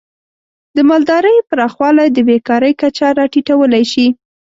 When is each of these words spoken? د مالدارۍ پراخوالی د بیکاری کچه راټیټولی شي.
د 0.75 0.77
مالدارۍ 0.89 1.37
پراخوالی 1.49 2.07
د 2.11 2.17
بیکاری 2.29 2.73
کچه 2.81 3.07
راټیټولی 3.19 3.83
شي. 3.91 4.07